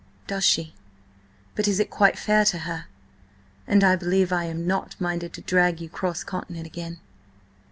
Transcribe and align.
"Does 0.25 0.43
she? 0.43 0.73
But 1.53 1.67
is 1.67 1.79
it 1.79 1.91
quite 1.91 2.17
fair 2.17 2.43
to 2.45 2.57
her? 2.57 2.85
And 3.67 3.83
I 3.83 3.95
believe 3.95 4.33
I 4.33 4.45
am 4.45 4.65
not 4.65 4.99
minded 4.99 5.31
to 5.33 5.41
drag 5.41 5.79
you 5.79 5.89
'cross 5.89 6.23
Continent 6.23 6.65
again." 6.65 6.97